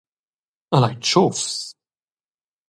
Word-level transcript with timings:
El 0.77 0.87
ei 0.87 0.95
tschufs. 1.01 1.45